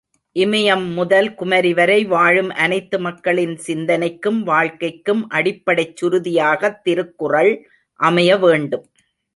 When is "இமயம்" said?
0.35-0.93